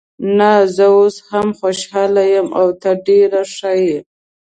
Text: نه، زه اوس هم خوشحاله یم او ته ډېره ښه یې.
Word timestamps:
نه، 0.37 0.51
زه 0.75 0.85
اوس 0.97 1.15
هم 1.29 1.47
خوشحاله 1.59 2.23
یم 2.33 2.47
او 2.59 2.67
ته 2.81 2.89
ډېره 3.07 3.41
ښه 3.55 3.71
یې. 3.83 3.97